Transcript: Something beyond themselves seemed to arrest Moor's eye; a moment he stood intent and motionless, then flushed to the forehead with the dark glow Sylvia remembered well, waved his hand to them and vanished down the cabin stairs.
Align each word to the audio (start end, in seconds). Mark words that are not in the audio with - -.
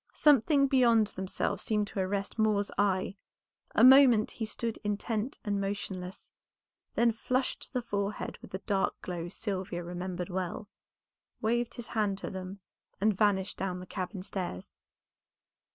Something 0.15 0.65
beyond 0.65 1.05
themselves 1.15 1.61
seemed 1.61 1.85
to 1.89 1.99
arrest 1.99 2.39
Moor's 2.39 2.71
eye; 2.75 3.17
a 3.75 3.83
moment 3.83 4.31
he 4.31 4.45
stood 4.45 4.79
intent 4.83 5.37
and 5.45 5.61
motionless, 5.61 6.31
then 6.95 7.11
flushed 7.11 7.61
to 7.61 7.73
the 7.73 7.83
forehead 7.83 8.39
with 8.41 8.49
the 8.49 8.63
dark 8.65 8.99
glow 9.03 9.29
Sylvia 9.29 9.83
remembered 9.83 10.29
well, 10.29 10.67
waved 11.39 11.75
his 11.75 11.89
hand 11.89 12.17
to 12.17 12.31
them 12.31 12.61
and 12.99 13.15
vanished 13.15 13.57
down 13.57 13.79
the 13.79 13.85
cabin 13.85 14.23
stairs. 14.23 14.79